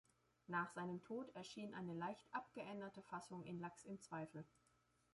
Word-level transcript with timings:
Nach 0.47 0.71
seinem 0.71 1.03
Tod 1.03 1.29
erschien 1.35 1.75
eine 1.75 1.93
leicht 1.93 2.25
abgeänderte 2.31 3.03
Fassung 3.03 3.43
in 3.43 3.59
Lachs 3.59 3.85
im 3.85 3.99
Zweifel. 4.01 4.43